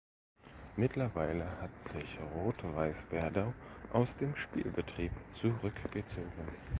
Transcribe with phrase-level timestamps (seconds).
[0.77, 3.53] Mittlerweile hat sich Rot-Weiß Werdau
[3.93, 6.47] aus dem Spielbetrieb zurückgezogen.